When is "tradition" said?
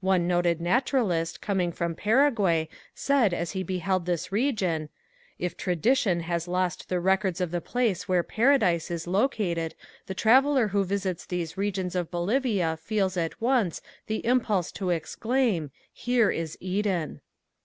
5.56-6.18